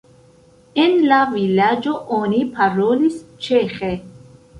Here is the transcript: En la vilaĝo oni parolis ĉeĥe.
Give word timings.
En 0.83 0.95
la 1.09 1.19
vilaĝo 1.33 1.93
oni 2.19 2.39
parolis 2.55 3.19
ĉeĥe. 3.49 3.93